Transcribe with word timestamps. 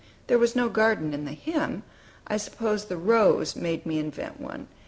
There 0.25 0.39
was 0.39 0.55
no 0.55 0.67
garden 0.67 1.13
in 1.13 1.25
the 1.25 1.33
hymn; 1.33 1.83
I 2.25 2.37
suppose 2.37 2.85
the 2.85 2.97
"rose" 2.97 3.55
made 3.55 3.85
me 3.85 3.99
invent 3.99 4.39
one. 4.39 4.67